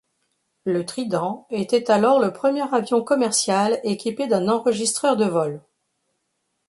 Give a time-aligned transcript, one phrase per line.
[0.65, 5.61] Le Trident était alors le premier avion commercial équipé d'un enregistreur de vol.